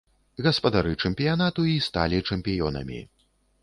Гаспадары 0.45 0.93
чэмпіянату 1.03 1.69
і 1.75 1.79
сталі 1.91 2.25
чэмпіёнамі. 2.27 2.99